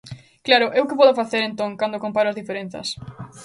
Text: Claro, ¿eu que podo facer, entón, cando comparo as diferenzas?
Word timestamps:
Claro, 0.45 0.67
¿eu 0.77 0.85
que 0.89 0.99
podo 1.01 1.17
facer, 1.21 1.41
entón, 1.45 1.71
cando 1.79 2.03
comparo 2.05 2.27
as 2.29 2.39
diferenzas? 2.41 2.87